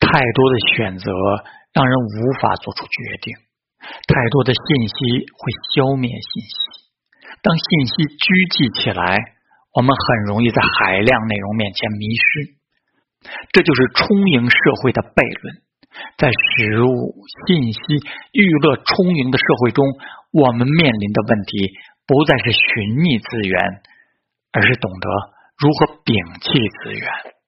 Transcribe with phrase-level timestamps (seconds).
[0.00, 1.10] 太多的选择
[1.72, 3.34] 让人无法做出决定，
[3.80, 6.52] 太多的信息会消灭信息。
[7.42, 9.18] 当信息聚集起来，
[9.72, 12.54] 我们很容易在海量内容面前迷失。
[13.52, 15.62] 这就是充盈社会的悖论。
[16.18, 17.14] 在食物、
[17.46, 17.80] 信息、
[18.32, 19.84] 娱乐充盈的社会中，
[20.32, 21.72] 我们面临的问题
[22.06, 23.82] 不再是寻觅资源，
[24.52, 25.08] 而是懂得
[25.58, 26.50] 如何摒弃
[26.82, 27.41] 资源。